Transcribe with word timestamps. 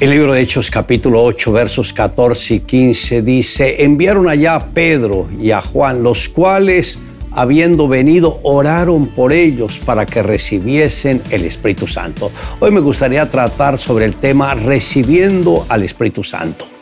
El 0.00 0.10
libro 0.10 0.32
de 0.32 0.42
Hechos 0.42 0.70
capítulo 0.70 1.24
8 1.24 1.50
versos 1.50 1.92
14 1.92 2.54
y 2.54 2.60
15 2.60 3.20
dice, 3.22 3.82
enviaron 3.82 4.28
allá 4.28 4.54
a 4.54 4.60
Pedro 4.60 5.26
y 5.40 5.50
a 5.50 5.60
Juan, 5.60 6.04
los 6.04 6.28
cuales, 6.28 7.00
habiendo 7.32 7.88
venido, 7.88 8.38
oraron 8.44 9.08
por 9.08 9.32
ellos 9.32 9.80
para 9.84 10.06
que 10.06 10.22
recibiesen 10.22 11.20
el 11.30 11.44
Espíritu 11.44 11.88
Santo. 11.88 12.30
Hoy 12.60 12.70
me 12.70 12.78
gustaría 12.78 13.28
tratar 13.28 13.76
sobre 13.76 14.04
el 14.04 14.14
tema 14.14 14.54
recibiendo 14.54 15.66
al 15.68 15.82
Espíritu 15.82 16.22
Santo. 16.22 16.77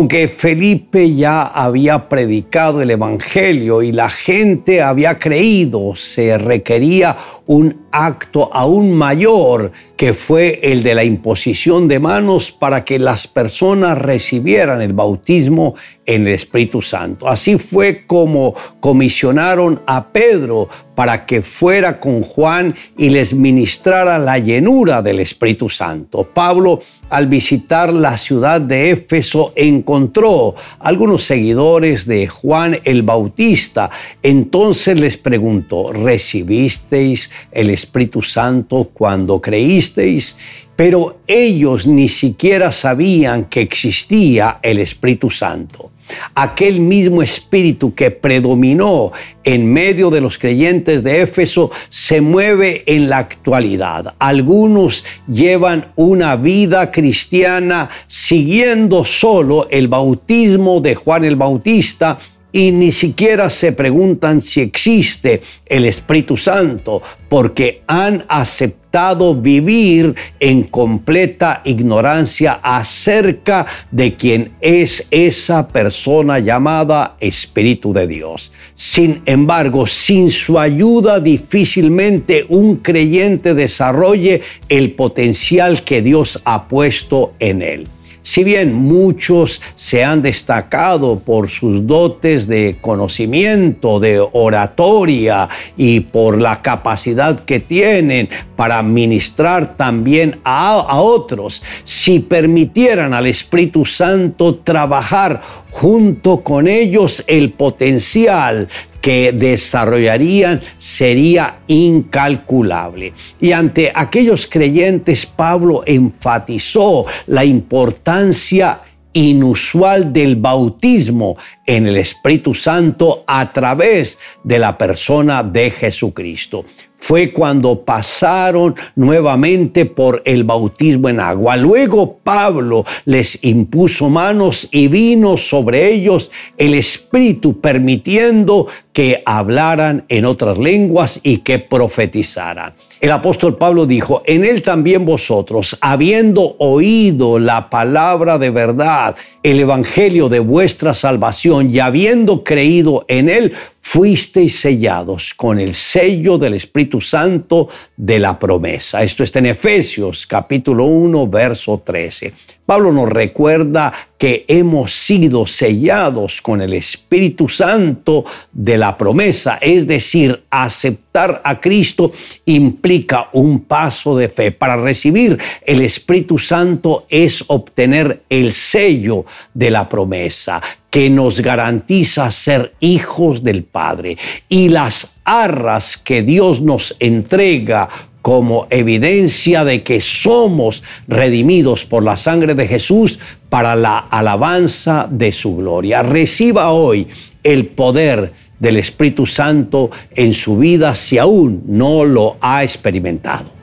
Aunque 0.00 0.28
Felipe 0.28 1.14
ya 1.14 1.42
había 1.42 2.08
predicado 2.08 2.80
el 2.80 2.90
Evangelio 2.90 3.82
y 3.82 3.92
la 3.92 4.08
gente 4.08 4.80
había 4.80 5.18
creído, 5.18 5.94
se 5.94 6.38
requería 6.38 7.14
un 7.50 7.88
acto 7.90 8.48
aún 8.54 8.92
mayor 8.92 9.72
que 9.96 10.14
fue 10.14 10.60
el 10.62 10.84
de 10.84 10.94
la 10.94 11.02
imposición 11.02 11.88
de 11.88 11.98
manos 11.98 12.52
para 12.52 12.84
que 12.84 13.00
las 13.00 13.26
personas 13.26 13.98
recibieran 13.98 14.80
el 14.80 14.92
bautismo 14.92 15.74
en 16.06 16.28
el 16.28 16.34
Espíritu 16.34 16.80
Santo. 16.80 17.28
Así 17.28 17.58
fue 17.58 18.06
como 18.06 18.54
comisionaron 18.78 19.80
a 19.84 20.06
Pedro 20.12 20.68
para 20.94 21.24
que 21.24 21.42
fuera 21.42 21.98
con 21.98 22.22
Juan 22.22 22.74
y 22.98 23.10
les 23.10 23.32
ministrara 23.32 24.18
la 24.18 24.38
llenura 24.38 25.02
del 25.02 25.20
Espíritu 25.20 25.68
Santo. 25.68 26.24
Pablo, 26.24 26.80
al 27.08 27.26
visitar 27.26 27.92
la 27.92 28.18
ciudad 28.18 28.60
de 28.60 28.90
Éfeso, 28.90 29.52
encontró 29.56 30.54
algunos 30.78 31.24
seguidores 31.24 32.06
de 32.06 32.26
Juan 32.26 32.78
el 32.84 33.02
Bautista. 33.02 33.90
Entonces 34.22 35.00
les 35.00 35.16
preguntó, 35.16 35.92
¿recibisteis 35.92 37.30
el 37.50 37.70
Espíritu 37.70 38.22
Santo 38.22 38.90
cuando 38.92 39.40
creísteis, 39.40 40.36
pero 40.76 41.18
ellos 41.26 41.86
ni 41.86 42.08
siquiera 42.08 42.72
sabían 42.72 43.44
que 43.46 43.60
existía 43.60 44.58
el 44.62 44.78
Espíritu 44.78 45.30
Santo. 45.30 45.90
Aquel 46.34 46.80
mismo 46.80 47.22
espíritu 47.22 47.94
que 47.94 48.10
predominó 48.10 49.12
en 49.44 49.72
medio 49.72 50.10
de 50.10 50.20
los 50.20 50.38
creyentes 50.38 51.02
de 51.02 51.22
Éfeso 51.22 51.70
se 51.88 52.20
mueve 52.20 52.82
en 52.86 53.08
la 53.08 53.18
actualidad. 53.18 54.14
Algunos 54.18 55.04
llevan 55.28 55.92
una 55.96 56.36
vida 56.36 56.90
cristiana 56.90 57.88
siguiendo 58.06 59.04
solo 59.04 59.68
el 59.70 59.88
bautismo 59.88 60.80
de 60.80 60.94
Juan 60.94 61.24
el 61.24 61.36
Bautista 61.36 62.18
y 62.52 62.72
ni 62.72 62.92
siquiera 62.92 63.50
se 63.50 63.72
preguntan 63.72 64.40
si 64.40 64.60
existe 64.60 65.40
el 65.66 65.84
Espíritu 65.84 66.36
Santo 66.36 67.02
porque 67.28 67.82
han 67.86 68.24
aceptado 68.28 69.34
vivir 69.34 70.14
en 70.40 70.64
completa 70.64 71.62
ignorancia 71.64 72.58
acerca 72.62 73.66
de 73.90 74.14
quién 74.14 74.52
es 74.60 75.06
esa 75.10 75.68
persona 75.68 76.40
llamada 76.40 77.16
Espíritu 77.20 77.92
de 77.92 78.08
Dios. 78.08 78.50
Sin 78.74 79.22
embargo, 79.26 79.86
sin 79.86 80.30
su 80.30 80.58
ayuda 80.58 81.20
difícilmente 81.20 82.46
un 82.48 82.76
creyente 82.76 83.54
desarrolle 83.54 84.42
el 84.68 84.92
potencial 84.92 85.84
que 85.84 86.02
Dios 86.02 86.40
ha 86.44 86.66
puesto 86.66 87.34
en 87.38 87.62
él. 87.62 87.88
Si 88.22 88.44
bien 88.44 88.74
muchos 88.74 89.62
se 89.74 90.04
han 90.04 90.20
destacado 90.20 91.18
por 91.20 91.48
sus 91.48 91.86
dotes 91.86 92.46
de 92.46 92.76
conocimiento, 92.80 93.98
de 93.98 94.20
oratoria 94.32 95.48
y 95.76 96.00
por 96.00 96.38
la 96.38 96.60
capacidad 96.60 97.40
que 97.40 97.60
tienen 97.60 98.28
para 98.56 98.82
ministrar 98.82 99.76
también 99.76 100.38
a, 100.44 101.00
otros, 101.00 101.62
si 101.84 102.20
permitieran 102.20 103.14
al 103.14 103.26
Espíritu 103.26 103.86
Santo 103.86 104.56
trabajar 104.56 105.40
junto 105.70 106.40
con 106.42 106.68
ellos 106.68 107.24
el 107.26 107.52
potencial 107.52 108.68
que 109.00 109.32
desarrollarían 109.32 110.60
sería 110.78 111.60
incalculable. 111.66 113.12
Y 113.40 113.52
ante 113.52 113.92
aquellos 113.94 114.46
creyentes, 114.46 115.26
Pablo 115.26 115.82
enfatizó 115.86 117.06
la 117.26 117.44
importancia 117.44 118.82
inusual 119.12 120.12
del 120.12 120.36
bautismo 120.36 121.36
en 121.66 121.86
el 121.86 121.96
Espíritu 121.96 122.54
Santo 122.54 123.24
a 123.26 123.52
través 123.52 124.18
de 124.44 124.58
la 124.58 124.78
persona 124.78 125.42
de 125.42 125.70
Jesucristo 125.70 126.64
fue 127.00 127.32
cuando 127.32 127.82
pasaron 127.82 128.74
nuevamente 128.94 129.86
por 129.86 130.22
el 130.24 130.44
bautismo 130.44 131.08
en 131.08 131.18
agua. 131.18 131.56
Luego 131.56 132.18
Pablo 132.22 132.84
les 133.06 133.42
impuso 133.42 134.08
manos 134.10 134.68
y 134.70 134.86
vino 134.86 135.36
sobre 135.36 135.92
ellos 135.92 136.30
el 136.56 136.74
Espíritu, 136.74 137.60
permitiendo 137.60 138.66
que 138.92 139.22
hablaran 139.24 140.04
en 140.08 140.24
otras 140.24 140.58
lenguas 140.58 141.20
y 141.22 141.38
que 141.38 141.58
profetizaran. 141.58 142.74
El 143.00 143.12
apóstol 143.12 143.56
Pablo 143.56 143.86
dijo, 143.86 144.22
en 144.26 144.44
él 144.44 144.62
también 144.62 145.04
vosotros, 145.04 145.78
habiendo 145.80 146.56
oído 146.58 147.38
la 147.38 147.70
palabra 147.70 148.36
de 148.36 148.50
verdad, 148.50 149.16
el 149.42 149.60
evangelio 149.60 150.28
de 150.28 150.40
vuestra 150.40 150.92
salvación 150.92 151.74
y 151.74 151.78
habiendo 151.78 152.44
creído 152.44 153.04
en 153.08 153.28
él, 153.28 153.54
fuisteis 153.80 154.60
sellados 154.60 155.32
con 155.34 155.58
el 155.58 155.74
sello 155.74 156.36
del 156.36 156.54
Espíritu 156.54 157.00
Santo 157.00 157.68
de 157.96 158.18
la 158.18 158.38
promesa. 158.38 159.02
Esto 159.02 159.24
está 159.24 159.38
en 159.38 159.46
Efesios 159.46 160.26
capítulo 160.26 160.84
1, 160.84 161.26
verso 161.26 161.82
13. 161.84 162.32
Pablo 162.66 162.92
nos 162.92 163.08
recuerda 163.08 163.92
que 164.16 164.44
hemos 164.46 164.92
sido 164.92 165.44
sellados 165.44 166.40
con 166.40 166.60
el 166.60 166.74
Espíritu 166.74 167.48
Santo 167.48 168.24
de 168.52 168.78
la 168.80 168.96
promesa, 168.96 169.58
es 169.60 169.86
decir, 169.86 170.42
aceptar 170.50 171.42
a 171.44 171.60
Cristo 171.60 172.12
implica 172.46 173.28
un 173.32 173.60
paso 173.60 174.16
de 174.16 174.28
fe. 174.28 174.52
Para 174.52 174.76
recibir 174.76 175.38
el 175.64 175.82
Espíritu 175.82 176.38
Santo 176.38 177.06
es 177.10 177.44
obtener 177.46 178.22
el 178.30 178.54
sello 178.54 179.26
de 179.52 179.70
la 179.70 179.88
promesa 179.88 180.62
que 180.88 181.10
nos 181.10 181.40
garantiza 181.40 182.30
ser 182.30 182.72
hijos 182.80 183.44
del 183.44 183.64
Padre 183.64 184.16
y 184.48 184.70
las 184.70 185.16
arras 185.24 185.96
que 185.96 186.22
Dios 186.22 186.62
nos 186.62 186.96
entrega 186.98 187.88
como 188.22 188.66
evidencia 188.70 189.64
de 189.64 189.82
que 189.82 190.00
somos 190.00 190.82
redimidos 191.06 191.84
por 191.84 192.02
la 192.02 192.16
sangre 192.16 192.54
de 192.54 192.66
Jesús 192.66 193.18
para 193.48 193.76
la 193.76 193.98
alabanza 193.98 195.06
de 195.10 195.32
su 195.32 195.56
gloria. 195.56 196.02
Reciba 196.02 196.70
hoy 196.70 197.06
el 197.42 197.66
poder 197.66 198.32
del 198.60 198.76
Espíritu 198.76 199.26
Santo 199.26 199.90
en 200.14 200.32
su 200.32 200.58
vida 200.58 200.94
si 200.94 201.18
aún 201.18 201.64
no 201.66 202.04
lo 202.04 202.36
ha 202.40 202.62
experimentado. 202.62 203.58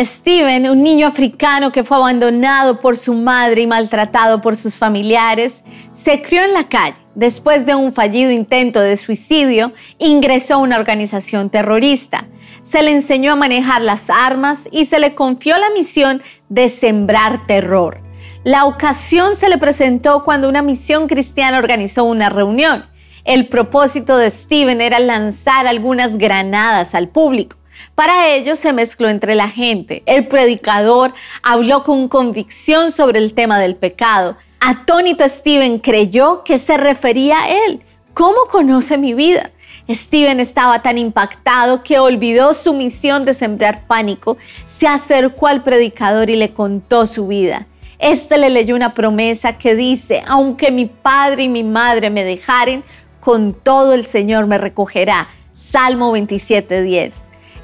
Steven, 0.00 0.70
un 0.70 0.84
niño 0.84 1.08
africano 1.08 1.72
que 1.72 1.82
fue 1.82 1.96
abandonado 1.96 2.80
por 2.80 2.96
su 2.96 3.14
madre 3.14 3.62
y 3.62 3.66
maltratado 3.66 4.40
por 4.40 4.56
sus 4.56 4.78
familiares, 4.78 5.64
se 5.90 6.22
crió 6.22 6.44
en 6.44 6.52
la 6.52 6.68
calle. 6.68 6.96
Después 7.16 7.66
de 7.66 7.74
un 7.74 7.92
fallido 7.92 8.30
intento 8.30 8.78
de 8.78 8.96
suicidio, 8.96 9.72
ingresó 9.98 10.54
a 10.54 10.58
una 10.58 10.78
organización 10.78 11.50
terrorista. 11.50 12.26
Se 12.62 12.82
le 12.82 12.92
enseñó 12.92 13.32
a 13.32 13.36
manejar 13.36 13.82
las 13.82 14.08
armas 14.08 14.68
y 14.70 14.84
se 14.84 15.00
le 15.00 15.16
confió 15.16 15.58
la 15.58 15.70
misión 15.70 16.22
de 16.48 16.68
sembrar 16.68 17.46
terror. 17.48 18.07
La 18.48 18.64
ocasión 18.64 19.36
se 19.36 19.50
le 19.50 19.58
presentó 19.58 20.24
cuando 20.24 20.48
una 20.48 20.62
misión 20.62 21.06
cristiana 21.06 21.58
organizó 21.58 22.04
una 22.04 22.30
reunión. 22.30 22.86
El 23.26 23.48
propósito 23.48 24.16
de 24.16 24.30
Steven 24.30 24.80
era 24.80 25.00
lanzar 25.00 25.66
algunas 25.66 26.16
granadas 26.16 26.94
al 26.94 27.08
público. 27.08 27.58
Para 27.94 28.28
ello 28.28 28.56
se 28.56 28.72
mezcló 28.72 29.10
entre 29.10 29.34
la 29.34 29.50
gente. 29.50 30.02
El 30.06 30.28
predicador 30.28 31.12
habló 31.42 31.84
con 31.84 32.08
convicción 32.08 32.90
sobre 32.90 33.18
el 33.18 33.34
tema 33.34 33.58
del 33.58 33.76
pecado. 33.76 34.38
Atónito 34.60 35.28
Steven 35.28 35.78
creyó 35.78 36.42
que 36.42 36.56
se 36.56 36.78
refería 36.78 37.42
a 37.42 37.50
él. 37.50 37.82
¿Cómo 38.14 38.46
conoce 38.50 38.96
mi 38.96 39.12
vida? 39.12 39.50
Steven 39.90 40.40
estaba 40.40 40.80
tan 40.80 40.96
impactado 40.96 41.82
que 41.82 41.98
olvidó 41.98 42.54
su 42.54 42.72
misión 42.72 43.26
de 43.26 43.34
sembrar 43.34 43.86
pánico, 43.86 44.38
se 44.66 44.88
acercó 44.88 45.48
al 45.48 45.62
predicador 45.62 46.30
y 46.30 46.36
le 46.36 46.54
contó 46.54 47.04
su 47.04 47.26
vida. 47.26 47.66
Este 47.98 48.38
le 48.38 48.50
leyó 48.50 48.76
una 48.76 48.94
promesa 48.94 49.58
que 49.58 49.74
dice, 49.74 50.22
aunque 50.26 50.70
mi 50.70 50.86
padre 50.86 51.44
y 51.44 51.48
mi 51.48 51.64
madre 51.64 52.10
me 52.10 52.22
dejaren, 52.22 52.84
con 53.20 53.52
todo 53.52 53.92
el 53.92 54.06
Señor 54.06 54.46
me 54.46 54.56
recogerá. 54.56 55.28
Salmo 55.52 56.16
27.10. 56.16 57.14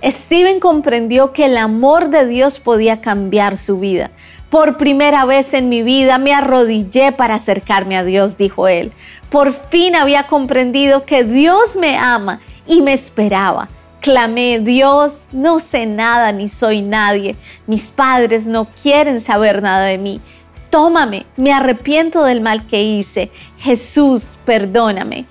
Steven 0.02 0.60
comprendió 0.60 1.32
que 1.32 1.46
el 1.46 1.56
amor 1.56 2.10
de 2.10 2.26
Dios 2.26 2.58
podía 2.58 3.00
cambiar 3.00 3.56
su 3.56 3.78
vida. 3.78 4.10
Por 4.50 4.76
primera 4.76 5.24
vez 5.24 5.54
en 5.54 5.68
mi 5.68 5.82
vida 5.82 6.18
me 6.18 6.34
arrodillé 6.34 7.12
para 7.12 7.36
acercarme 7.36 7.96
a 7.96 8.04
Dios, 8.04 8.36
dijo 8.36 8.68
él. 8.68 8.92
Por 9.30 9.52
fin 9.52 9.94
había 9.94 10.26
comprendido 10.26 11.04
que 11.04 11.24
Dios 11.24 11.76
me 11.76 11.96
ama 11.96 12.40
y 12.66 12.82
me 12.82 12.92
esperaba. 12.92 13.68
Clamé, 14.04 14.60
Dios, 14.60 15.28
no 15.32 15.58
sé 15.58 15.86
nada 15.86 16.30
ni 16.30 16.46
soy 16.46 16.82
nadie. 16.82 17.36
Mis 17.66 17.90
padres 17.90 18.46
no 18.46 18.66
quieren 18.66 19.22
saber 19.22 19.62
nada 19.62 19.86
de 19.86 19.96
mí. 19.96 20.20
Tómame, 20.68 21.24
me 21.38 21.54
arrepiento 21.54 22.22
del 22.24 22.42
mal 22.42 22.66
que 22.66 22.82
hice. 22.82 23.30
Jesús, 23.58 24.38
perdóname. 24.44 25.24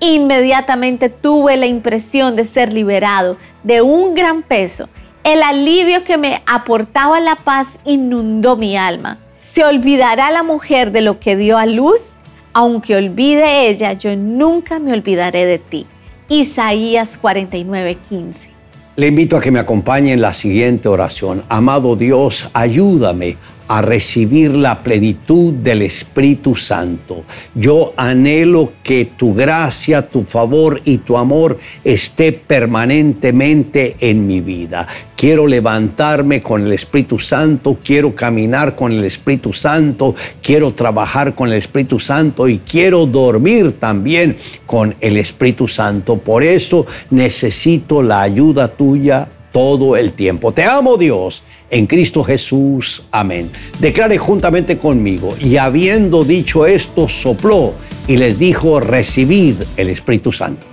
Inmediatamente 0.00 1.08
tuve 1.08 1.56
la 1.56 1.66
impresión 1.66 2.36
de 2.36 2.44
ser 2.44 2.70
liberado 2.70 3.38
de 3.64 3.80
un 3.80 4.14
gran 4.14 4.42
peso 4.42 4.88
el 5.24 5.42
alivio 5.42 6.04
que 6.04 6.16
me 6.16 6.42
aportaba 6.46 7.20
la 7.20 7.36
paz 7.36 7.78
inundó 7.84 8.56
mi 8.56 8.78
alma. 8.78 9.18
¿Se 9.40 9.62
olvidará 9.62 10.30
la 10.30 10.42
mujer 10.42 10.90
de 10.90 11.02
lo 11.02 11.20
que 11.20 11.36
dio 11.36 11.58
a 11.58 11.66
luz? 11.66 12.16
Aunque 12.54 12.96
olvide 12.96 13.68
ella, 13.68 13.92
yo 13.92 14.16
nunca 14.16 14.78
me 14.78 14.92
olvidaré 14.92 15.44
de 15.44 15.58
ti. 15.58 15.86
Isaías 16.28 17.18
49:15. 17.20 18.48
Le 18.96 19.06
invito 19.06 19.36
a 19.36 19.40
que 19.40 19.50
me 19.50 19.60
acompañe 19.60 20.12
en 20.12 20.20
la 20.20 20.34
siguiente 20.34 20.88
oración. 20.88 21.42
Amado 21.48 21.96
Dios, 21.96 22.50
ayúdame 22.52 23.36
a 23.68 23.82
recibir 23.82 24.50
la 24.50 24.82
plenitud 24.82 25.52
del 25.52 25.82
Espíritu 25.82 26.56
Santo. 26.56 27.24
Yo 27.54 27.92
anhelo 27.96 28.72
que 28.82 29.10
tu 29.16 29.34
gracia, 29.34 30.08
tu 30.08 30.24
favor 30.24 30.80
y 30.84 30.98
tu 30.98 31.16
amor 31.16 31.58
esté 31.84 32.32
permanentemente 32.32 33.96
en 34.00 34.26
mi 34.26 34.40
vida. 34.40 34.86
Quiero 35.14 35.46
levantarme 35.46 36.42
con 36.42 36.64
el 36.64 36.72
Espíritu 36.72 37.18
Santo, 37.18 37.78
quiero 37.84 38.14
caminar 38.14 38.74
con 38.74 38.92
el 38.92 39.04
Espíritu 39.04 39.52
Santo, 39.52 40.14
quiero 40.42 40.72
trabajar 40.72 41.34
con 41.34 41.48
el 41.48 41.58
Espíritu 41.58 41.98
Santo 41.98 42.48
y 42.48 42.58
quiero 42.58 43.04
dormir 43.04 43.78
también 43.78 44.36
con 44.64 44.94
el 45.00 45.16
Espíritu 45.16 45.68
Santo. 45.68 46.18
Por 46.18 46.42
eso 46.42 46.86
necesito 47.10 48.02
la 48.02 48.22
ayuda 48.22 48.68
tuya 48.68 49.28
todo 49.58 49.96
el 49.96 50.12
tiempo. 50.12 50.52
Te 50.52 50.62
amo 50.62 50.96
Dios 50.96 51.42
en 51.68 51.88
Cristo 51.88 52.22
Jesús. 52.22 53.02
Amén. 53.10 53.50
Declare 53.80 54.16
juntamente 54.16 54.78
conmigo, 54.78 55.34
y 55.40 55.56
habiendo 55.56 56.22
dicho 56.22 56.64
esto, 56.64 57.08
sopló 57.08 57.72
y 58.06 58.18
les 58.18 58.38
dijo, 58.38 58.78
recibid 58.78 59.56
el 59.76 59.88
Espíritu 59.88 60.30
Santo. 60.30 60.64